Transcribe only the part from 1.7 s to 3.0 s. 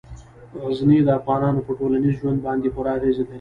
ټولنیز ژوند باندې پوره